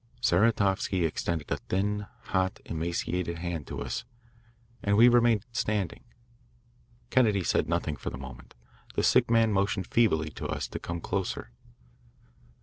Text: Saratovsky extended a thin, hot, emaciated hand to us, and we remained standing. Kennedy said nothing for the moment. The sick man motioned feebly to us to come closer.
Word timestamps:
Saratovsky 0.19 1.05
extended 1.05 1.51
a 1.51 1.57
thin, 1.57 2.07
hot, 2.33 2.59
emaciated 2.65 3.37
hand 3.37 3.67
to 3.67 3.79
us, 3.81 4.03
and 4.81 4.97
we 4.97 5.07
remained 5.07 5.45
standing. 5.51 6.03
Kennedy 7.11 7.43
said 7.43 7.69
nothing 7.69 7.95
for 7.97 8.09
the 8.09 8.17
moment. 8.17 8.55
The 8.95 9.03
sick 9.03 9.29
man 9.29 9.51
motioned 9.53 9.85
feebly 9.85 10.31
to 10.31 10.47
us 10.47 10.67
to 10.69 10.79
come 10.79 11.01
closer. 11.01 11.51